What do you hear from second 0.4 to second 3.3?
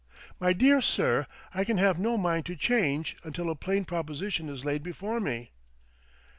dear sir, I can have no mind to change